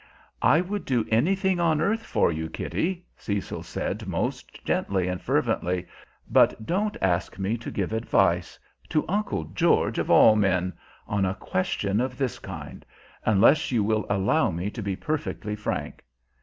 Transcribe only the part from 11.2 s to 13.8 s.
a question of this kind unless